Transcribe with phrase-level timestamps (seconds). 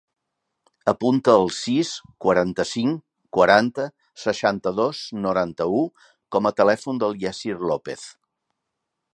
[0.91, 1.91] Apunta el sis,
[2.25, 3.03] quaranta-cinc,
[3.39, 3.87] quaranta,
[4.23, 5.85] seixanta-dos, noranta-u
[6.37, 8.09] com a telèfon del Yassir Lopez.